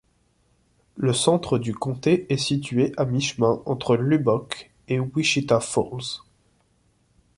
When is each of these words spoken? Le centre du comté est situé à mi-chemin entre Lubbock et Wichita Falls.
Le 0.97 1.13
centre 1.13 1.59
du 1.59 1.75
comté 1.75 2.25
est 2.33 2.37
situé 2.37 2.91
à 2.97 3.05
mi-chemin 3.05 3.61
entre 3.67 3.95
Lubbock 3.95 4.71
et 4.87 4.99
Wichita 4.99 5.59
Falls. 5.59 6.23